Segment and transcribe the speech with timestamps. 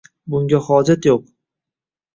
[0.35, 1.31] Bunga hojat yo'q!
[1.31, 1.33] 😉